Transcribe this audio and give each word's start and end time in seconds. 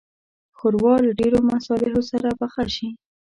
ښوروا 0.57 0.95
له 1.05 1.11
ډېرو 1.19 1.39
مصالحو 1.51 2.01
سره 2.11 2.29
پخه 2.39 2.65
شي. 2.75 2.87